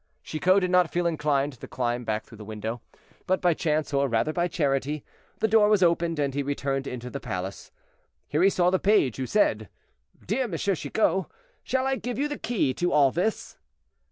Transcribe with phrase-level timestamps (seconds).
[0.23, 2.81] Chicot did not feel inclined to climb back through the window:
[3.27, 5.05] but by chance, or rather by charity,
[5.37, 7.69] the door was opened, and he returned into the palace.
[8.27, 9.69] Here he saw the page, who said,
[10.25, 10.57] "Dear M.
[10.57, 11.25] Chicot,
[11.63, 13.59] shall I give you the key to all this?"